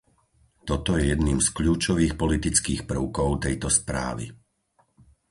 Toto 0.69 0.91
je 0.97 1.03
jedným 1.13 1.37
z 1.45 1.49
kľúčových 1.57 2.13
politických 2.23 2.81
prvkov 2.91 3.29
tejto 3.45 3.67
správy. 3.79 4.25